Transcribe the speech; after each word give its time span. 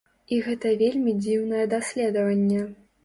І 0.35 0.37
гэта 0.45 0.71
вельмі 0.79 1.13
дзіўнае 1.19 1.65
даследаванне. 1.75 2.65